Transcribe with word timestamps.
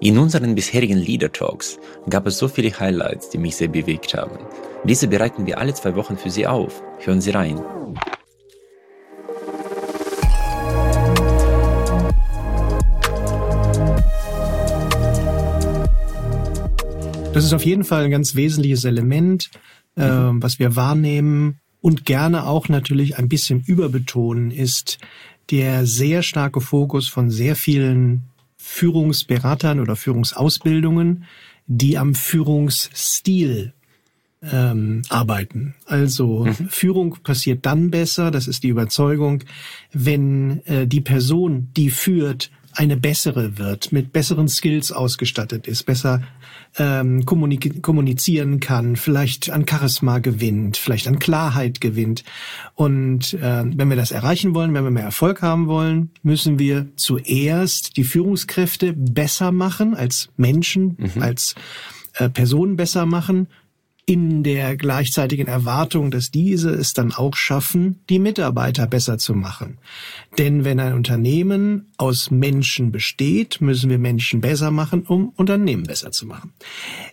In 0.00 0.16
unseren 0.16 0.54
bisherigen 0.54 0.96
Leader 0.96 1.32
Talks 1.32 1.76
gab 2.08 2.24
es 2.28 2.38
so 2.38 2.46
viele 2.46 2.70
Highlights, 2.70 3.30
die 3.30 3.38
mich 3.38 3.56
sehr 3.56 3.66
bewegt 3.66 4.14
haben. 4.14 4.38
Diese 4.84 5.08
bereiten 5.08 5.44
wir 5.44 5.58
alle 5.58 5.74
zwei 5.74 5.96
Wochen 5.96 6.16
für 6.16 6.30
Sie 6.30 6.46
auf. 6.46 6.80
Hören 7.00 7.20
Sie 7.20 7.30
rein. 7.30 7.60
Das 17.34 17.44
ist 17.44 17.52
auf 17.52 17.64
jeden 17.64 17.82
Fall 17.82 18.04
ein 18.04 18.12
ganz 18.12 18.36
wesentliches 18.36 18.84
Element, 18.84 19.50
äh, 19.96 20.02
was 20.04 20.60
wir 20.60 20.76
wahrnehmen 20.76 21.58
und 21.80 22.04
gerne 22.04 22.46
auch 22.46 22.68
natürlich 22.68 23.18
ein 23.18 23.28
bisschen 23.28 23.64
überbetonen, 23.66 24.52
ist 24.52 24.98
der 25.50 25.86
sehr 25.86 26.22
starke 26.22 26.60
Fokus 26.60 27.08
von 27.08 27.30
sehr 27.30 27.56
vielen 27.56 28.27
Führungsberatern 28.58 29.80
oder 29.80 29.96
Führungsausbildungen, 29.96 31.24
die 31.66 31.96
am 31.96 32.14
Führungsstil 32.14 33.72
ähm, 34.42 35.02
arbeiten. 35.08 35.74
Also 35.86 36.44
mhm. 36.46 36.68
Führung 36.68 37.16
passiert 37.22 37.66
dann 37.66 37.90
besser, 37.90 38.30
das 38.30 38.46
ist 38.46 38.62
die 38.62 38.68
Überzeugung, 38.68 39.44
wenn 39.92 40.64
äh, 40.66 40.86
die 40.86 41.00
Person, 41.00 41.68
die 41.76 41.90
führt, 41.90 42.50
eine 42.72 42.96
bessere 42.96 43.58
wird, 43.58 43.92
mit 43.92 44.12
besseren 44.12 44.48
Skills 44.48 44.92
ausgestattet 44.92 45.66
ist, 45.66 45.84
besser 45.84 46.22
ähm, 46.76 47.24
kommunizieren 47.24 48.60
kann, 48.60 48.96
vielleicht 48.96 49.50
an 49.50 49.66
Charisma 49.68 50.18
gewinnt, 50.18 50.76
vielleicht 50.76 51.08
an 51.08 51.18
Klarheit 51.18 51.80
gewinnt. 51.80 52.24
Und 52.74 53.34
äh, 53.34 53.64
wenn 53.64 53.88
wir 53.88 53.96
das 53.96 54.12
erreichen 54.12 54.54
wollen, 54.54 54.74
wenn 54.74 54.84
wir 54.84 54.90
mehr 54.90 55.04
Erfolg 55.04 55.42
haben 55.42 55.66
wollen, 55.66 56.10
müssen 56.22 56.58
wir 56.58 56.86
zuerst 56.96 57.96
die 57.96 58.04
Führungskräfte 58.04 58.92
besser 58.92 59.52
machen, 59.52 59.94
als 59.94 60.28
Menschen, 60.36 60.96
mhm. 60.98 61.22
als 61.22 61.54
äh, 62.14 62.28
Personen 62.28 62.76
besser 62.76 63.06
machen 63.06 63.48
in 64.08 64.42
der 64.42 64.74
gleichzeitigen 64.78 65.48
Erwartung, 65.48 66.10
dass 66.10 66.30
diese 66.30 66.70
es 66.70 66.94
dann 66.94 67.12
auch 67.12 67.36
schaffen, 67.36 68.00
die 68.08 68.18
Mitarbeiter 68.18 68.86
besser 68.86 69.18
zu 69.18 69.34
machen. 69.34 69.76
Denn 70.38 70.64
wenn 70.64 70.80
ein 70.80 70.94
Unternehmen 70.94 71.92
aus 71.98 72.30
Menschen 72.30 72.90
besteht, 72.90 73.60
müssen 73.60 73.90
wir 73.90 73.98
Menschen 73.98 74.40
besser 74.40 74.70
machen, 74.70 75.02
um 75.02 75.28
Unternehmen 75.36 75.82
besser 75.82 76.10
zu 76.10 76.24
machen. 76.24 76.54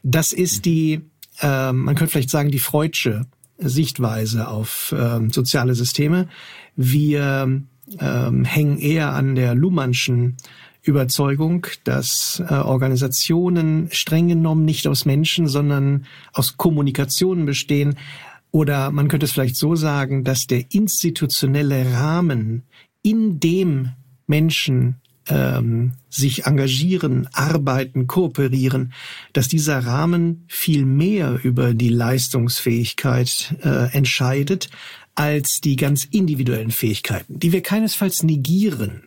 Das 0.04 0.32
ist 0.32 0.64
die, 0.64 1.02
äh, 1.42 1.74
man 1.74 1.96
könnte 1.96 2.14
vielleicht 2.14 2.30
sagen, 2.30 2.50
die 2.50 2.60
Freudsche 2.60 3.26
Sichtweise 3.58 4.48
auf 4.48 4.94
äh, 4.98 5.20
soziale 5.30 5.76
Systeme. 5.76 6.30
Wir 6.78 7.62
äh, 8.00 8.32
hängen 8.46 8.78
eher 8.78 9.12
an 9.12 9.36
der 9.36 9.54
Luhmannschen 9.54 10.38
Überzeugung, 10.86 11.68
dass 11.84 12.42
äh, 12.48 12.54
Organisationen 12.54 13.90
streng 13.92 14.28
genommen 14.28 14.66
nicht 14.66 14.88
aus 14.88 15.06
Menschen, 15.06 15.48
sondern 15.48 16.06
aus 16.34 16.58
Kommunikationen 16.58 17.46
bestehen. 17.46 17.96
Oder 18.52 18.92
man 18.92 19.08
könnte 19.08 19.26
es 19.26 19.32
vielleicht 19.32 19.58
so 19.58 19.76
sagen, 19.76 20.24
dass 20.24 20.48
der 20.48 20.72
institutionelle 20.72 21.94
Rahmen, 21.94 22.64
in 23.02 23.40
dem 23.40 23.90
Menschen 24.28 25.02
ähm, 25.28 25.94
sich 26.10 26.46
engagieren, 26.46 27.28
arbeiten, 27.34 28.08
kooperieren, 28.08 28.94
dass 29.34 29.48
dieser 29.48 29.80
Rahmen 29.80 30.46
viel 30.48 30.86
mehr 30.86 31.40
über 31.44 31.74
die 31.74 31.90
Leistungsfähigkeit 31.90 33.56
äh, 33.64 33.92
entscheidet 33.92 34.70
als 35.16 35.62
die 35.62 35.76
ganz 35.78 36.06
individuellen 36.06 36.72
Fähigkeiten, 36.72 37.40
die 37.40 37.52
wir 37.52 37.62
keinesfalls 37.62 38.24
negieren 38.24 39.04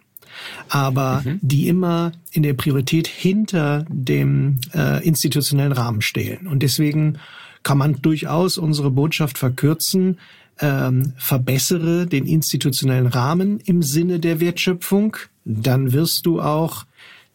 aber 0.68 1.22
mhm. 1.24 1.38
die 1.42 1.68
immer 1.68 2.12
in 2.32 2.42
der 2.42 2.54
Priorität 2.54 3.06
hinter 3.06 3.84
dem 3.88 4.58
äh, 4.74 5.04
institutionellen 5.06 5.72
Rahmen 5.72 6.00
stehen. 6.00 6.46
Und 6.46 6.62
deswegen 6.62 7.18
kann 7.62 7.78
man 7.78 8.00
durchaus 8.00 8.58
unsere 8.58 8.90
Botschaft 8.90 9.38
verkürzen, 9.38 10.18
ähm, 10.60 11.12
verbessere 11.16 12.06
den 12.06 12.26
institutionellen 12.26 13.06
Rahmen 13.06 13.60
im 13.60 13.82
Sinne 13.82 14.20
der 14.20 14.40
Wertschöpfung, 14.40 15.16
dann 15.44 15.92
wirst 15.92 16.26
du 16.26 16.40
auch 16.40 16.84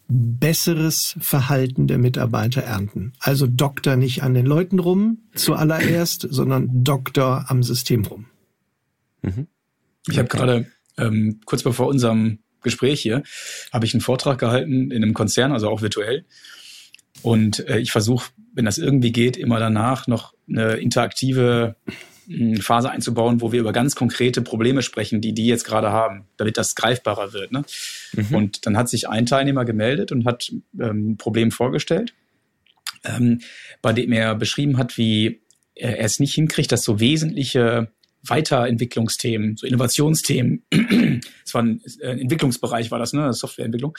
besseres 0.08 1.16
Verhalten 1.20 1.88
der 1.88 1.98
Mitarbeiter 1.98 2.62
ernten. 2.62 3.14
Also 3.20 3.48
Doktor 3.48 3.96
nicht 3.96 4.24
an 4.24 4.34
den 4.34 4.46
Leuten 4.46 4.80
rum 4.80 5.20
zuallererst, 5.34 6.28
sondern 6.30 6.84
Doktor 6.84 7.46
am 7.48 7.64
System 7.64 8.06
rum. 8.06 8.26
Mhm. 9.22 9.48
Ich 10.10 10.20
habe 10.20 10.28
gerade 10.28 10.68
ähm, 10.98 11.40
kurz 11.46 11.64
bevor 11.64 11.88
unserem 11.88 12.40
Gespräch 12.64 13.02
hier, 13.02 13.24
habe 13.72 13.86
ich 13.86 13.94
einen 13.94 14.02
Vortrag 14.02 14.40
gehalten 14.40 14.92
in 14.92 15.04
einem 15.04 15.14
Konzern, 15.14 15.52
also 15.52 15.70
auch 15.70 15.82
virtuell. 15.82 16.26
Und 17.22 17.68
äh, 17.68 17.80
ich 17.80 17.92
versuche, 17.92 18.32
wenn 18.54 18.66
das 18.66 18.78
irgendwie 18.78 19.12
geht, 19.12 19.38
immer 19.38 19.60
danach 19.60 20.08
noch 20.08 20.34
eine 20.48 20.74
interaktive 20.74 21.76
hm, 22.28 22.58
Phase 22.58 22.90
einzubauen, 22.90 23.42
wo 23.42 23.52
wir 23.52 23.60
über 23.60 23.74
ganz 23.74 23.96
konkrete 23.96 24.42
Probleme 24.42 24.82
sprechen, 24.82 25.22
die 25.22 25.34
die 25.34 25.48
jetzt 25.48 25.66
gerade 25.66 25.92
haben, 25.92 26.26
damit 26.38 26.58
das 26.58 26.76
greifbarer 26.76 27.34
wird. 27.34 27.52
Ne? 27.52 27.64
Mhm. 28.14 28.36
Und 28.36 28.66
dann 28.66 28.78
hat 28.78 28.90
sich 28.90 29.10
ein 29.10 29.26
Teilnehmer 29.26 29.66
gemeldet 29.66 30.12
und 30.12 30.26
hat 30.26 30.52
ähm, 30.80 31.12
ein 31.12 31.18
Problem 31.18 31.52
vorgestellt, 31.52 32.14
ähm, 33.04 33.42
bei 33.82 33.94
dem 33.94 34.12
er 34.12 34.36
beschrieben 34.36 34.78
hat, 34.78 34.98
wie 34.98 35.42
er 35.76 36.00
es 36.00 36.20
nicht 36.20 36.34
hinkriegt, 36.34 36.72
dass 36.72 36.84
so 36.84 37.00
wesentliche 37.00 37.92
Weiterentwicklungsthemen, 38.28 39.58
so 39.58 39.68
Innovationsthemen. 39.68 40.64
Es 41.46 41.54
war 41.54 41.62
ein, 41.62 41.82
äh, 42.00 42.20
Entwicklungsbereich, 42.20 42.90
war 42.90 43.00
das, 43.00 43.14
ne? 43.14 43.32
Softwareentwicklung, 43.34 43.96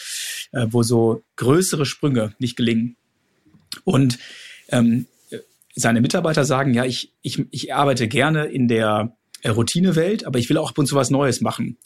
äh, 0.53 0.67
wo 0.71 0.83
so 0.83 1.23
größere 1.37 1.87
Sprünge 1.87 2.35
nicht 2.39 2.57
gelingen. 2.57 2.97
Und 3.85 4.19
ähm, 4.69 5.07
seine 5.75 6.01
Mitarbeiter 6.01 6.45
sagen, 6.45 6.75
ja, 6.75 6.85
ich, 6.85 7.13
ich, 7.23 7.45
ich 7.51 7.75
arbeite 7.75 8.09
gerne 8.09 8.47
in 8.47 8.69
der 8.69 9.17
äh, 9.43 9.51
Routinewelt, 9.51 10.25
aber 10.25 10.39
ich 10.39 10.49
will 10.49 10.59
auch 10.59 10.71
ab 10.71 10.79
und 10.79 10.87
zu 10.87 10.95
was 10.95 11.11
Neues 11.11 11.41
machen. 11.41 11.77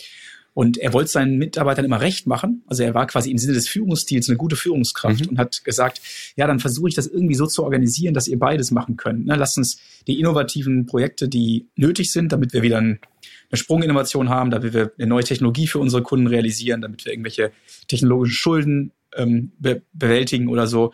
Und 0.54 0.76
er 0.78 0.92
wollte 0.92 1.10
seinen 1.10 1.38
Mitarbeitern 1.38 1.84
immer 1.84 2.00
recht 2.00 2.26
machen. 2.26 2.64
Also 2.66 2.82
er 2.82 2.94
war 2.94 3.06
quasi 3.06 3.30
im 3.30 3.38
Sinne 3.38 3.54
des 3.54 3.68
Führungsstils 3.68 4.28
eine 4.28 4.36
gute 4.36 4.56
Führungskraft 4.56 5.24
mhm. 5.24 5.30
und 5.30 5.38
hat 5.38 5.64
gesagt, 5.64 6.00
ja, 6.36 6.46
dann 6.46 6.58
versuche 6.58 6.88
ich 6.88 6.94
das 6.94 7.06
irgendwie 7.06 7.34
so 7.36 7.46
zu 7.46 7.62
organisieren, 7.62 8.14
dass 8.14 8.26
ihr 8.26 8.38
beides 8.38 8.70
machen 8.70 8.96
könnt. 8.96 9.26
Ne? 9.26 9.36
Lasst 9.36 9.56
uns 9.56 9.78
die 10.06 10.18
innovativen 10.18 10.86
Projekte, 10.86 11.28
die 11.28 11.68
nötig 11.76 12.10
sind, 12.10 12.32
damit 12.32 12.52
wir 12.52 12.62
wieder 12.62 12.78
eine 12.78 12.98
Sprunginnovation 13.52 14.28
haben, 14.28 14.50
damit 14.50 14.74
wir 14.74 14.92
eine 14.98 15.06
neue 15.06 15.24
Technologie 15.24 15.66
für 15.68 15.78
unsere 15.78 16.02
Kunden 16.02 16.26
realisieren, 16.26 16.80
damit 16.80 17.04
wir 17.04 17.12
irgendwelche 17.12 17.52
technologischen 17.86 18.34
Schulden 18.34 18.92
ähm, 19.16 19.52
be 19.58 19.82
bewältigen 19.92 20.48
oder 20.48 20.66
so. 20.66 20.92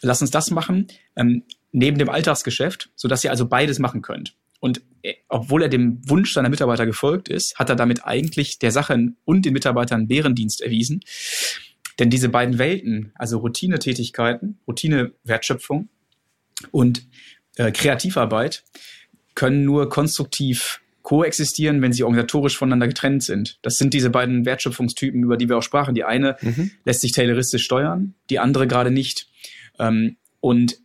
Lasst 0.00 0.22
uns 0.22 0.30
das 0.30 0.50
machen, 0.50 0.88
ähm, 1.16 1.44
neben 1.70 1.98
dem 1.98 2.08
Alltagsgeschäft, 2.08 2.90
sodass 2.96 3.24
ihr 3.24 3.30
also 3.30 3.46
beides 3.46 3.78
machen 3.78 4.02
könnt. 4.02 4.34
Und 4.62 4.80
äh, 5.02 5.14
obwohl 5.28 5.62
er 5.62 5.68
dem 5.68 6.08
Wunsch 6.08 6.32
seiner 6.32 6.48
Mitarbeiter 6.48 6.86
gefolgt 6.86 7.28
ist, 7.28 7.56
hat 7.56 7.68
er 7.68 7.74
damit 7.74 8.06
eigentlich 8.06 8.60
der 8.60 8.70
Sache 8.70 9.08
und 9.24 9.44
den 9.44 9.52
Mitarbeitern 9.54 10.06
Bärendienst 10.06 10.62
erwiesen. 10.62 11.00
Denn 11.98 12.10
diese 12.10 12.28
beiden 12.28 12.58
Welten, 12.58 13.10
also 13.16 13.38
Routinetätigkeiten, 13.38 14.60
Routinewertschöpfung 14.68 15.88
und 16.70 17.04
äh, 17.56 17.72
Kreativarbeit, 17.72 18.62
können 19.34 19.64
nur 19.64 19.88
konstruktiv 19.88 20.80
koexistieren, 21.02 21.82
wenn 21.82 21.92
sie 21.92 22.04
organisatorisch 22.04 22.56
voneinander 22.56 22.86
getrennt 22.86 23.24
sind. 23.24 23.58
Das 23.62 23.78
sind 23.78 23.92
diese 23.92 24.10
beiden 24.10 24.46
Wertschöpfungstypen, 24.46 25.24
über 25.24 25.36
die 25.36 25.48
wir 25.48 25.58
auch 25.58 25.62
sprachen. 25.62 25.96
Die 25.96 26.04
eine 26.04 26.36
mhm. 26.40 26.70
lässt 26.84 27.00
sich 27.00 27.10
tayloristisch 27.10 27.64
steuern, 27.64 28.14
die 28.30 28.38
andere 28.38 28.68
gerade 28.68 28.92
nicht. 28.92 29.26
Ähm, 29.80 30.18
und 30.38 30.78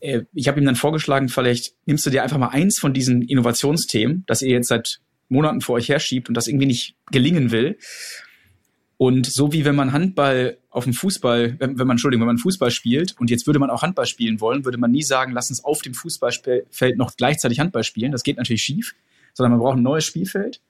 ich 0.00 0.48
habe 0.48 0.60
ihm 0.60 0.66
dann 0.66 0.76
vorgeschlagen, 0.76 1.28
vielleicht 1.28 1.74
nimmst 1.86 2.04
du 2.06 2.10
dir 2.10 2.22
einfach 2.22 2.38
mal 2.38 2.48
eins 2.48 2.78
von 2.78 2.92
diesen 2.92 3.22
Innovationsthemen, 3.22 4.24
das 4.26 4.42
ihr 4.42 4.50
jetzt 4.50 4.68
seit 4.68 5.00
Monaten 5.28 5.60
vor 5.60 5.76
euch 5.76 5.88
herschiebt 5.88 6.28
und 6.28 6.34
das 6.34 6.48
irgendwie 6.48 6.66
nicht 6.66 6.96
gelingen 7.10 7.50
will. 7.50 7.78
Und 8.96 9.26
so 9.26 9.52
wie 9.52 9.64
wenn 9.64 9.76
man 9.76 9.92
Handball 9.92 10.58
auf 10.70 10.84
dem 10.84 10.92
Fußball, 10.92 11.56
wenn, 11.60 11.78
wenn 11.78 11.86
man, 11.86 11.94
Entschuldigung, 11.94 12.22
wenn 12.22 12.34
man 12.34 12.38
Fußball 12.38 12.72
spielt 12.72 13.14
und 13.20 13.30
jetzt 13.30 13.46
würde 13.46 13.60
man 13.60 13.70
auch 13.70 13.82
Handball 13.82 14.06
spielen 14.06 14.40
wollen, 14.40 14.64
würde 14.64 14.78
man 14.78 14.90
nie 14.90 15.02
sagen, 15.02 15.32
lass 15.32 15.50
uns 15.50 15.64
auf 15.64 15.82
dem 15.82 15.94
Fußballfeld 15.94 16.96
noch 16.96 17.16
gleichzeitig 17.16 17.60
Handball 17.60 17.84
spielen. 17.84 18.10
Das 18.10 18.24
geht 18.24 18.38
natürlich 18.38 18.62
schief, 18.62 18.96
sondern 19.34 19.52
man 19.52 19.60
braucht 19.60 19.76
ein 19.76 19.84
neues 19.84 20.04
Spielfeld, 20.04 20.60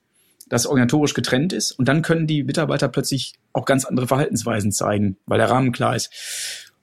das 0.46 0.66
organisatorisch 0.66 1.14
getrennt 1.14 1.54
ist 1.54 1.72
und 1.72 1.88
dann 1.88 2.02
können 2.02 2.26
die 2.26 2.42
Mitarbeiter 2.42 2.88
plötzlich 2.88 3.32
auch 3.54 3.64
ganz 3.64 3.86
andere 3.86 4.06
Verhaltensweisen 4.06 4.72
zeigen, 4.72 5.16
weil 5.24 5.38
der 5.38 5.48
Rahmen 5.48 5.72
klar 5.72 5.96
ist. 5.96 6.10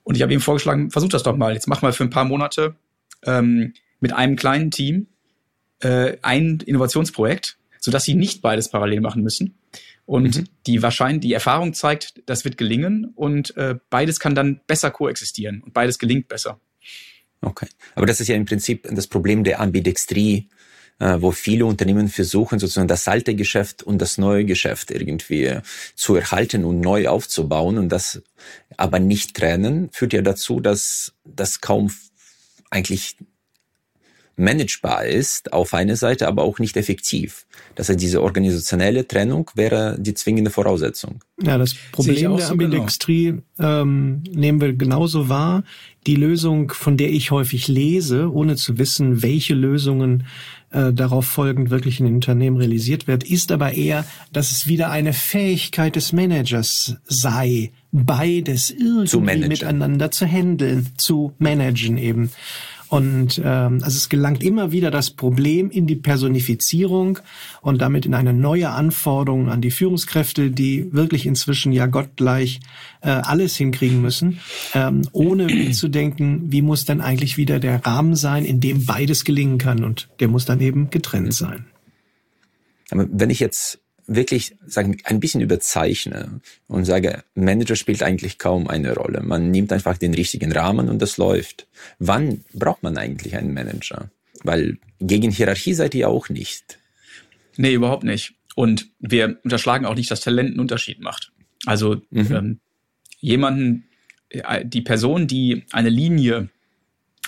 Und 0.06 0.16
ich 0.16 0.22
habe 0.22 0.31
ihm 0.34 0.40
vorgeschlagen, 0.40 0.92
versuch 0.92 1.10
das 1.10 1.24
doch 1.24 1.36
mal. 1.36 1.54
Jetzt 1.54 1.68
mach 1.68 1.81
mal 1.81 1.92
für 1.92 2.04
ein 2.04 2.12
paar 2.12 2.25
Monate 2.25 2.75
ähm, 3.25 3.74
mit 4.00 4.13
einem 4.13 4.36
kleinen 4.36 4.69
Team 4.69 5.07
äh, 5.80 6.18
ein 6.22 6.60
Innovationsprojekt, 6.63 7.57
sodass 7.80 8.06
sie 8.06 8.13
nicht 8.13 8.42
beides 8.42 8.69
parallel 8.69 9.02
machen 9.02 9.24
müssen. 9.24 9.57
Und 10.06 10.38
mhm. 10.38 10.44
die 10.68 10.84
wahrscheinlich, 10.84 11.22
die 11.22 11.34
Erfahrung 11.34 11.74
zeigt, 11.74 12.22
das 12.28 12.46
wird 12.46 12.57
gelingen 12.57 13.12
und 13.16 13.57
äh, 13.57 13.75
beides 13.90 14.19
kann 14.19 14.36
dann 14.36 14.62
besser 14.68 14.92
koexistieren 14.92 15.63
und 15.63 15.74
beides 15.74 15.98
gelingt 15.98 16.28
besser. 16.28 16.60
Okay. 17.42 17.68
Aber 17.96 18.06
das 18.06 18.22
ist 18.22 18.28
ja 18.28 18.36
im 18.36 18.46
Prinzip 18.46 18.88
das 18.92 19.08
Problem 19.08 19.44
der 19.44 19.60
Ambidextrie 19.60 20.50
wo 21.00 21.31
viele 21.31 21.65
Unternehmen 21.65 22.07
versuchen, 22.07 22.57
sozusagen 22.57 22.88
das 22.88 23.07
alte 23.07 23.36
Geschäft 23.36 23.83
und 23.83 24.01
das 24.01 24.18
neue 24.18 24.45
Geschäft 24.45 24.92
irgendwie 24.92 25.59
zu 25.95 26.15
erhalten 26.15 26.63
und 26.63 26.80
neu 26.80 27.09
aufzubauen 27.09 27.77
und 27.77 27.89
das 27.89 28.21
aber 28.77 29.00
nicht 29.00 29.36
trennen, 29.36 29.89
führt 29.92 30.13
ja 30.13 30.21
dazu, 30.21 30.59
dass 30.59 31.13
das 31.25 31.59
kaum 31.59 31.92
eigentlich 32.69 33.18
managebar 34.38 35.06
ist 35.06 35.54
auf 35.54 35.74
einer 35.74 35.96
Seite, 35.96 36.28
aber 36.28 36.44
auch 36.44 36.60
nicht 36.60 36.78
effektiv. 36.78 37.46
Das 37.76 37.90
heißt, 37.90 38.02
diese 38.02 38.22
organisationelle 38.22 39.08
Trennung 39.08 39.52
wäre 39.56 39.98
die 40.00 40.14
zwingende 40.14 40.52
Voraussetzung. 40.52 41.22
Ja, 41.42 41.58
das 41.58 41.76
Problem 41.92 42.16
der 42.16 42.30
so 42.30 42.36
genau. 42.36 42.52
Ambidextrie 42.52 43.42
genau. 43.58 43.82
ähm, 43.82 44.24
nehmen 44.30 44.62
wir 44.62 44.74
genauso 44.74 45.30
wahr. 45.30 45.64
Die 46.06 46.16
Lösung, 46.16 46.72
von 46.72 46.98
der 46.98 47.12
ich 47.12 47.32
häufig 47.32 47.68
lese, 47.68 48.32
ohne 48.32 48.56
zu 48.56 48.78
wissen, 48.78 49.24
welche 49.24 49.54
Lösungen 49.54 50.26
äh, 50.72 50.94
darauf 50.94 51.26
folgend 51.26 51.70
wirklich 51.70 52.00
in 52.00 52.06
den 52.06 52.16
Unternehmen 52.16 52.58
realisiert 52.58 53.08
wird, 53.08 53.24
ist 53.24 53.52
aber 53.52 53.74
eher, 53.74 54.06
dass 54.34 54.52
es 54.52 54.68
wieder 54.68 54.92
eine 54.92 55.14
Fähigkeit 55.14 55.96
des 55.96 56.12
Managers 56.12 56.98
sei, 57.06 57.72
beides 57.92 58.72
irgendwie 58.72 59.48
miteinander 59.48 60.12
zu 60.12 60.26
handeln, 60.26 60.90
zu 60.98 61.34
managen 61.40 61.98
eben. 61.98 62.30
Und 62.90 63.42
ähm, 63.44 63.80
also 63.82 63.98
es 63.98 64.10
gelangt 64.10 64.44
immer 64.44 64.72
wieder 64.72 64.92
das 64.92 65.12
Problem 65.12 65.70
in 65.72 65.88
die 65.88 65.96
Personifizierung 65.96 67.20
und 67.62 67.82
damit 67.82 68.06
in 68.06 68.14
eine 68.14 68.34
neue 68.34 68.70
Anforderung 68.70 69.50
an 69.50 69.62
die 69.62 69.72
Führungskräfte, 69.72 70.52
die 70.52 70.94
wirklich 70.94 71.26
inzwischen 71.26 71.72
ja 71.72 71.88
gottgleich 71.88 72.60
äh, 73.02 73.10
alles 73.10 73.56
hinkriegen 73.56 74.02
müssen, 74.02 74.40
ähm, 74.74 75.02
ohne 75.12 75.46
mitzudenken, 75.46 76.52
wie 76.52 76.62
muss 76.62 76.86
denn 76.86 77.02
eigentlich 77.02 77.38
wieder 77.38 77.60
der 77.60 77.86
Rahmen 77.86 78.16
sein, 78.16 78.46
in 78.46 78.60
dem 78.60 78.86
beides 78.86 79.26
gelingen 79.26 79.58
kann. 79.58 79.84
Und 79.84 80.10
der 80.20 80.28
muss 80.28 80.46
dann 80.46 80.62
eben 80.62 80.90
getrennt 80.90 81.34
sein. 81.34 81.66
Aber 82.92 83.08
wenn 83.12 83.30
ich 83.30 83.40
jetzt 83.40 83.80
wirklich 84.07 84.56
sagen 84.66 84.98
ein 85.04 85.19
bisschen 85.19 85.42
überzeichne 85.42 86.42
und 86.68 86.86
sage, 86.86 87.24
Manager 87.34 87.75
spielt 87.75 88.04
eigentlich 88.04 88.38
kaum 88.38 88.68
eine 88.68 88.94
Rolle. 88.94 89.22
Man 89.22 89.52
nimmt 89.52 89.74
einfach 89.74 89.98
den 89.98 90.13
richtigen 90.13 90.52
Rahmen 90.52 90.90
und 90.90 91.02
das 91.02 91.18
läuft. 91.18 91.68
Wann 92.00 92.44
braucht 92.54 92.84
man 92.84 92.98
eigentlich 92.98 93.36
einen 93.36 93.54
Manager? 93.54 94.10
Weil 94.44 94.78
gegen 95.00 95.31
Hierarchie 95.31 95.74
seid 95.74 95.96
ihr 95.96 96.10
auch 96.10 96.30
nicht. 96.30 96.78
Nee, 97.57 97.74
überhaupt 97.74 98.04
nicht. 98.04 98.34
Und 98.56 98.88
wir 99.00 99.40
unterschlagen 99.44 99.86
auch 99.86 99.96
nicht, 99.96 100.12
dass 100.12 100.22
Talent 100.22 100.51
einen 100.51 100.60
Unterschied 100.60 101.01
macht. 101.01 101.31
Also 101.66 102.01
mhm. 102.12 102.31
ähm, 102.31 102.60
jemanden, 103.19 103.88
äh, 104.30 104.66
die 104.66 104.81
Person, 104.81 105.28
die 105.28 105.66
eine 105.72 105.90
Linie, 105.90 106.50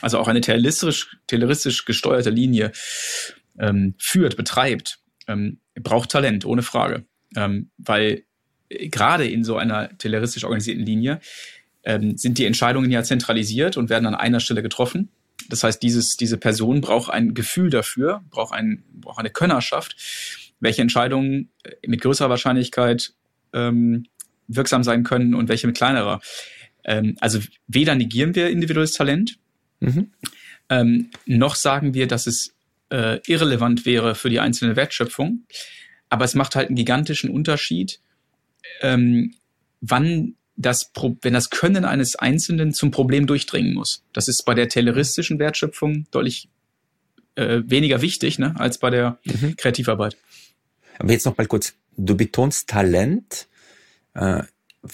also 0.01 0.19
auch 0.19 0.27
eine 0.27 0.41
tayloristisch, 0.41 1.18
tayloristisch 1.27 1.85
gesteuerte 1.85 2.30
Linie 2.30 2.71
ähm, 3.59 3.95
führt, 3.97 4.38
betreibt, 4.38 5.00
ähm, 5.27 5.59
braucht 5.75 6.12
Talent, 6.12 6.45
ohne 6.45 6.63
Frage. 6.63 7.06
Ähm, 7.35 7.69
weil 7.77 8.24
äh, 8.69 8.89
gerade 8.89 9.27
in 9.27 9.44
so 9.44 9.57
einer 9.57 9.97
tayloristisch 9.97 10.44
organisierten 10.44 10.85
Linie 10.85 11.19
ähm, 11.83 12.18
sind 12.18 12.38
die 12.38 12.45
Entscheidungen 12.45 12.91
ja 12.91 13.03
zentralisiert 13.03 13.77
und 13.77 13.89
werden 13.89 14.06
an 14.06 14.15
einer 14.15 14.39
Stelle 14.39 14.63
getroffen. 14.63 15.09
Das 15.50 15.63
heißt, 15.63 15.81
dieses, 15.81 16.18
diese 16.18 16.38
Person 16.38 16.81
braucht 16.81 17.12
ein 17.12 17.33
Gefühl 17.33 17.69
dafür, 17.69 18.24
braucht, 18.29 18.53
ein, 18.53 18.83
braucht 18.94 19.19
eine 19.19 19.29
Könnerschaft, 19.29 19.95
welche 20.59 20.81
Entscheidungen 20.81 21.50
äh, 21.63 21.71
mit 21.88 22.01
größerer 22.01 22.30
Wahrscheinlichkeit 22.30 23.13
ähm, 23.53 24.06
wirksam 24.47 24.83
sein 24.83 25.03
können 25.03 25.33
und 25.33 25.50
welche 25.50 25.68
mit 25.68 25.77
kleinerer. 25.77 26.21
Ähm, 26.83 27.15
also 27.19 27.39
weder 27.68 27.95
negieren 27.95 28.35
wir 28.35 28.50
individuelles 28.50 28.94
Talent, 28.94 29.38
mhm. 29.80 30.12
ähm, 30.69 31.09
noch 31.25 31.56
sagen 31.56 31.94
wir, 31.94 32.07
dass 32.07 32.27
es 32.27 32.53
äh, 32.89 33.19
irrelevant 33.27 33.85
wäre 33.85 34.15
für 34.15 34.29
die 34.29 34.39
einzelne 34.39 34.75
Wertschöpfung. 34.75 35.45
Aber 36.09 36.25
es 36.25 36.35
macht 36.35 36.55
halt 36.55 36.67
einen 36.67 36.75
gigantischen 36.75 37.29
Unterschied, 37.29 37.99
ähm, 38.81 39.33
wann 39.81 40.35
das, 40.55 40.91
Pro 40.91 41.17
wenn 41.21 41.33
das 41.33 41.49
Können 41.49 41.85
eines 41.85 42.15
Einzelnen 42.15 42.73
zum 42.73 42.91
Problem 42.91 43.27
durchdringen 43.27 43.73
muss. 43.73 44.03
Das 44.13 44.27
ist 44.27 44.43
bei 44.45 44.53
der 44.53 44.69
tayloristischen 44.69 45.39
Wertschöpfung 45.39 46.07
deutlich 46.11 46.49
äh, 47.35 47.61
weniger 47.65 48.01
wichtig 48.01 48.39
ne, 48.39 48.55
als 48.57 48.79
bei 48.79 48.89
der 48.89 49.19
mhm. 49.23 49.55
Kreativarbeit. 49.55 50.17
Aber 50.97 51.11
jetzt 51.11 51.25
noch 51.25 51.37
mal 51.37 51.45
kurz, 51.45 51.75
du 51.95 52.17
betonst 52.17 52.67
Talent. 52.69 53.47
Äh, 54.15 54.43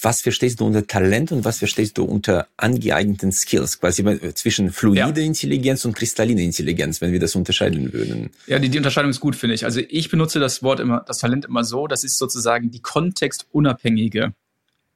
was 0.01 0.21
verstehst 0.21 0.59
du 0.59 0.65
unter 0.65 0.85
Talent 0.87 1.31
und 1.31 1.45
was 1.45 1.59
verstehst 1.59 1.97
du 1.97 2.03
unter 2.03 2.47
angeeigneten 2.57 3.31
Skills? 3.31 3.79
Quasi 3.79 4.03
zwischen 4.33 4.71
fluide 4.71 4.99
ja. 4.99 5.25
Intelligenz 5.25 5.85
und 5.85 5.95
kristalline 5.95 6.41
Intelligenz, 6.41 7.01
wenn 7.01 7.11
wir 7.11 7.19
das 7.19 7.35
unterscheiden 7.35 7.93
würden. 7.93 8.31
Ja, 8.47 8.59
die, 8.59 8.69
die 8.69 8.77
Unterscheidung 8.77 9.11
ist 9.11 9.19
gut, 9.19 9.35
finde 9.35 9.55
ich. 9.55 9.65
Also 9.65 9.81
ich 9.87 10.09
benutze 10.09 10.39
das 10.39 10.63
Wort 10.63 10.79
immer, 10.79 11.03
das 11.07 11.19
Talent 11.19 11.45
immer 11.45 11.63
so, 11.63 11.87
das 11.87 12.03
ist 12.03 12.17
sozusagen 12.17 12.71
die 12.71 12.81
kontextunabhängige 12.81 14.33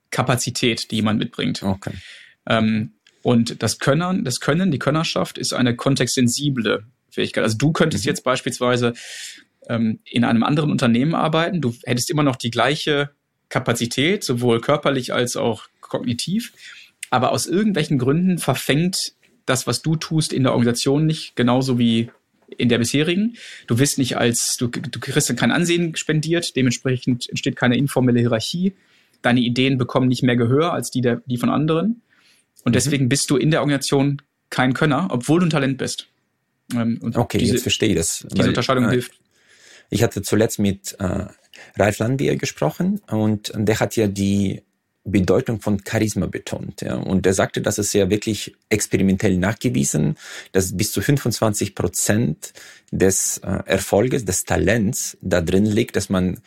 Kapazität, 0.10 0.92
die 0.92 0.98
jemand 0.98 1.20
mitbringt. 1.20 1.64
Okay. 1.64 1.94
Ähm, 2.48 2.94
und 3.22 3.62
das 3.62 3.80
Können, 3.80 4.24
das 4.24 4.40
Können, 4.40 4.72
die 4.72 4.80
Könnerschaft 4.80 5.38
ist 5.38 5.54
eine 5.54 5.76
kontextsensible 5.76 6.86
Fähigkeit. 7.10 7.44
Also 7.44 7.58
du 7.58 7.72
könntest 7.74 8.06
mhm. 8.06 8.10
jetzt 8.10 8.24
beispielsweise 8.24 8.94
ähm, 9.68 10.00
in 10.06 10.24
einem 10.24 10.44
anderen 10.44 10.72
Unternehmen 10.72 11.14
arbeiten, 11.14 11.62
du 11.62 11.76
hättest 11.84 12.10
immer 12.10 12.24
noch 12.24 12.36
die 12.36 12.52
gleiche 12.52 13.10
Kapazität, 13.50 14.24
sowohl 14.24 14.62
körperlich 14.62 15.14
als 15.14 15.38
auch 15.38 15.68
kognitiv. 15.82 16.54
Aber 17.10 17.32
aus 17.32 17.48
irgendwelchen 17.48 17.98
Gründen 17.98 18.38
verfängt 18.38 19.14
das, 19.46 19.66
was 19.68 19.82
du 19.82 19.96
tust, 19.96 20.34
in 20.34 20.44
der 20.44 20.52
Organisation 20.52 21.06
nicht, 21.06 21.36
genauso 21.36 21.80
wie 21.80 22.12
in 22.58 22.70
der 22.70 22.78
bisherigen. 22.78 23.38
Du 23.66 23.80
wirst 23.80 23.98
nicht 23.98 24.18
als, 24.18 24.58
du, 24.58 24.68
du 24.68 25.00
kriegst 25.00 25.30
dann 25.30 25.36
kein 25.36 25.52
Ansehen 25.52 25.96
spendiert, 25.96 26.56
dementsprechend 26.56 27.30
entsteht 27.30 27.56
keine 27.56 27.78
informelle 27.78 28.20
Hierarchie. 28.20 28.74
Deine 29.22 29.40
Ideen 29.40 29.78
bekommen 29.78 30.08
nicht 30.08 30.24
mehr 30.24 30.36
Gehör 30.36 30.74
als 30.74 30.92
die, 30.92 31.02
der, 31.02 31.22
die 31.26 31.38
von 31.38 31.50
anderen. 31.50 32.02
Und 32.64 32.72
mhm. 32.72 32.74
deswegen 32.74 33.10
bist 33.10 33.30
du 33.30 33.38
in 33.38 33.52
der 33.52 33.62
Organisation 33.62 34.22
kein 34.50 34.74
Könner, 34.74 35.08
obwohl 35.12 35.40
du 35.40 35.48
ein 35.48 35.50
Talent 35.50 35.78
bist. 35.78 36.08
Ähm, 36.74 37.00
okay, 37.16 37.38
diese, 37.38 37.54
jetzt 37.54 37.64
verstehe 37.64 37.90
ich 37.90 37.96
das. 37.96 38.26
Diese 38.30 38.40
weil, 38.40 38.50
Unterscheidung 38.50 38.86
äh, 38.86 38.92
hilft. 38.92 39.14
Ich 39.90 40.04
hatte 40.04 40.22
zuletzt 40.22 40.60
mit 40.60 40.96
äh, 41.00 41.26
Ralf 41.78 42.00
Landbier 42.00 42.36
gesprochen 42.36 43.02
und 43.08 43.52
der 43.56 43.80
hat 43.80 43.96
ja 43.96 44.08
die 44.08 44.62
Bedeutung 45.08 45.62
von 45.62 45.82
Charisma 45.88 46.26
betont. 46.26 46.82
Ja. 46.82 46.96
Und 46.96 47.26
er 47.26 47.34
sagte, 47.34 47.62
dass 47.62 47.78
es 47.78 47.94
ja 47.94 48.10
wirklich 48.10 48.56
experimentell 48.70 49.38
nachgewiesen, 49.38 50.18
dass 50.52 50.76
bis 50.76 50.92
zu 50.92 51.02
25 51.02 51.76
Prozent 51.76 52.54
des 52.92 53.38
äh, 53.40 53.60
Erfolges, 53.66 54.26
des 54.26 54.44
Talents 54.44 55.18
da 55.22 55.42
drin 55.42 55.66
liegt, 55.66 55.96
dass 55.96 56.10
man 56.10 56.42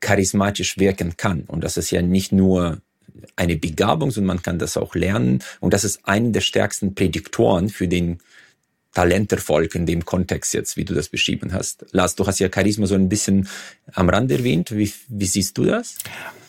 charismatisch 0.00 0.78
wirken 0.78 1.16
kann. 1.16 1.42
Und 1.42 1.62
das 1.62 1.76
ist 1.76 1.90
ja 1.90 2.02
nicht 2.02 2.32
nur 2.32 2.80
eine 3.36 3.56
Begabung, 3.56 4.10
sondern 4.10 4.36
man 4.36 4.42
kann 4.42 4.58
das 4.58 4.76
auch 4.76 4.94
lernen. 4.94 5.42
Und 5.60 5.74
das 5.74 5.84
ist 5.84 6.00
eine 6.04 6.30
der 6.30 6.40
stärksten 6.40 6.94
Prädiktoren 6.94 7.68
für 7.68 7.88
den 7.88 8.18
Talenterfolg 8.96 9.74
in 9.74 9.84
dem 9.84 10.06
Kontext 10.06 10.54
jetzt, 10.54 10.78
wie 10.78 10.86
du 10.86 10.94
das 10.94 11.10
beschrieben 11.10 11.52
hast. 11.52 11.84
Lars, 11.90 12.14
du 12.14 12.26
hast 12.26 12.38
ja 12.38 12.48
Charisma 12.52 12.86
so 12.86 12.94
ein 12.94 13.10
bisschen 13.10 13.46
am 13.92 14.08
Rand 14.08 14.30
erwähnt. 14.30 14.70
Wie, 14.74 14.90
wie 15.08 15.26
siehst 15.26 15.58
du 15.58 15.66
das? 15.66 15.98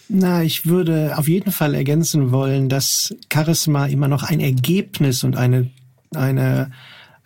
Na, 0.07 0.43
ich 0.43 0.65
würde 0.65 1.17
auf 1.17 1.27
jeden 1.27 1.51
Fall 1.51 1.75
ergänzen 1.75 2.31
wollen, 2.31 2.69
dass 2.69 3.13
Charisma 3.31 3.87
immer 3.87 4.07
noch 4.07 4.23
ein 4.23 4.39
Ergebnis 4.39 5.25
und 5.25 5.35
eine, 5.35 5.69
eine, 6.15 6.71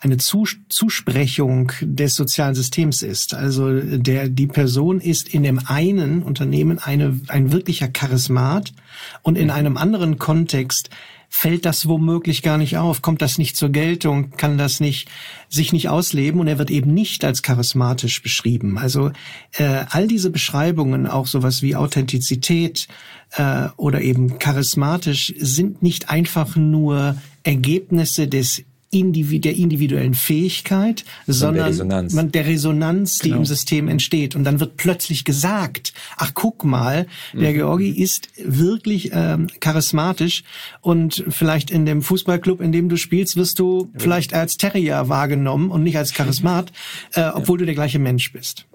eine 0.02 0.16
Zusprechung 0.16 1.70
des 1.80 2.16
sozialen 2.16 2.56
Systems 2.56 3.02
ist. 3.02 3.34
Also 3.34 3.80
der, 3.80 4.28
die 4.28 4.48
Person 4.48 5.00
ist 5.00 5.28
in 5.28 5.44
dem 5.44 5.60
einen 5.66 6.24
Unternehmen 6.24 6.80
eine, 6.80 7.20
ein 7.28 7.52
wirklicher 7.52 7.86
Charismat 7.86 8.72
und 9.22 9.38
in 9.38 9.50
einem 9.50 9.76
anderen 9.76 10.18
Kontext 10.18 10.90
fällt 11.28 11.64
das 11.64 11.86
womöglich 11.86 12.42
gar 12.42 12.58
nicht 12.58 12.76
auf, 12.78 13.00
kommt 13.00 13.22
das 13.22 13.38
nicht 13.38 13.56
zur 13.56 13.70
Geltung, 13.70 14.32
kann 14.32 14.58
das 14.58 14.80
nicht 14.80 15.08
sich 15.48 15.72
nicht 15.72 15.88
ausleben 15.88 16.40
und 16.40 16.48
er 16.48 16.58
wird 16.58 16.70
eben 16.70 16.92
nicht 16.92 17.24
als 17.24 17.42
charismatisch 17.42 18.22
beschrieben. 18.22 18.78
Also 18.78 19.12
äh, 19.52 19.84
all 19.88 20.08
diese 20.08 20.30
Beschreibungen, 20.30 21.06
auch 21.06 21.28
sowas 21.28 21.62
wie 21.62 21.76
Authentizität 21.76 22.88
äh, 23.36 23.68
oder 23.76 24.02
eben 24.02 24.40
charismatisch, 24.40 25.32
sind 25.38 25.80
nicht 25.80 26.10
einfach 26.10 26.56
nur 26.56 27.16
Ergebnisse 27.44 28.28
des 28.28 28.64
der 28.92 29.54
individuellen 29.54 30.14
Fähigkeit, 30.14 31.04
sondern 31.26 31.54
der 31.54 31.66
Resonanz, 31.66 32.12
man, 32.12 32.30
der 32.30 32.46
Resonanz 32.46 33.18
die 33.18 33.28
genau. 33.28 33.38
im 33.38 33.44
System 33.46 33.88
entsteht. 33.88 34.36
Und 34.36 34.44
dann 34.44 34.60
wird 34.60 34.76
plötzlich 34.76 35.24
gesagt, 35.24 35.94
ach 36.16 36.32
guck 36.34 36.64
mal, 36.64 37.06
der 37.32 37.50
mhm. 37.50 37.54
Georgi 37.54 37.90
ist 37.90 38.28
wirklich 38.36 39.10
ähm, 39.12 39.46
charismatisch 39.60 40.44
und 40.82 41.24
vielleicht 41.28 41.70
in 41.70 41.86
dem 41.86 42.02
Fußballclub, 42.02 42.60
in 42.60 42.72
dem 42.72 42.88
du 42.88 42.96
spielst, 42.96 43.36
wirst 43.36 43.58
du 43.58 43.90
ja. 43.92 44.00
vielleicht 44.00 44.34
als 44.34 44.56
Terrier 44.58 45.08
wahrgenommen 45.08 45.70
und 45.70 45.82
nicht 45.82 45.96
als 45.96 46.12
Charismat, 46.14 46.70
äh, 47.14 47.30
obwohl 47.32 47.58
ja. 47.58 47.60
du 47.60 47.66
der 47.66 47.74
gleiche 47.74 47.98
Mensch 47.98 48.32
bist. 48.32 48.66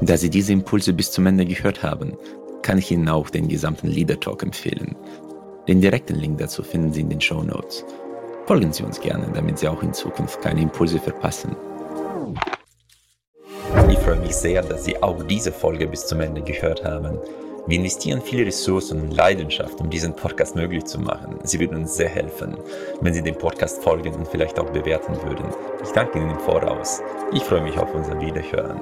Da 0.00 0.16
Sie 0.18 0.28
diese 0.28 0.52
Impulse 0.52 0.92
bis 0.92 1.12
zum 1.12 1.24
Ende 1.26 1.46
gehört 1.46 1.82
haben, 1.82 2.14
kann 2.64 2.78
ich 2.78 2.90
Ihnen 2.90 3.08
auch 3.08 3.28
den 3.28 3.46
gesamten 3.46 3.88
Leader 3.88 4.18
Talk 4.18 4.42
empfehlen. 4.42 4.96
Den 5.68 5.82
direkten 5.82 6.16
Link 6.16 6.38
dazu 6.38 6.62
finden 6.62 6.92
Sie 6.92 7.02
in 7.02 7.10
den 7.10 7.20
Show 7.20 7.42
Notes. 7.42 7.84
folgen 8.46 8.72
Sie 8.72 8.82
uns 8.82 9.00
gerne, 9.00 9.28
damit 9.32 9.58
Sie 9.58 9.68
auch 9.68 9.82
in 9.82 9.92
Zukunft 9.92 10.40
keine 10.42 10.62
Impulse 10.62 10.98
verpassen. 10.98 11.54
Ich 13.90 13.98
freue 13.98 14.18
mich 14.18 14.34
sehr, 14.34 14.62
dass 14.62 14.84
Sie 14.84 15.00
auch 15.02 15.22
diese 15.24 15.52
Folge 15.52 15.86
bis 15.86 16.06
zum 16.06 16.20
Ende 16.20 16.42
gehört 16.42 16.84
haben. 16.84 17.18
Wir 17.66 17.78
investieren 17.78 18.20
viele 18.22 18.46
Ressourcen 18.46 19.00
und 19.00 19.14
Leidenschaft, 19.14 19.80
um 19.80 19.88
diesen 19.88 20.16
Podcast 20.16 20.56
möglich 20.56 20.84
zu 20.84 20.98
machen. 20.98 21.38
Sie 21.44 21.60
würden 21.60 21.78
uns 21.78 21.96
sehr 21.96 22.08
helfen, 22.08 22.56
wenn 23.00 23.14
Sie 23.14 23.22
dem 23.22 23.36
Podcast 23.36 23.82
folgen 23.82 24.14
und 24.14 24.28
vielleicht 24.28 24.58
auch 24.58 24.70
bewerten 24.70 25.16
würden. 25.22 25.46
Ich 25.82 25.90
danke 25.90 26.18
Ihnen 26.18 26.30
im 26.30 26.40
Voraus. 26.40 27.02
Ich 27.32 27.42
freue 27.42 27.62
mich 27.62 27.78
auf 27.78 27.94
unser 27.94 28.18
Wiederhören. 28.20 28.80